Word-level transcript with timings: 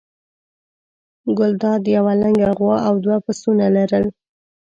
ګلداد 1.37 1.83
یوه 1.95 2.13
لنګه 2.21 2.49
غوا 2.57 2.77
او 2.87 2.95
دوه 3.03 3.17
پسونه 3.25 3.65
لرل. 3.75 4.05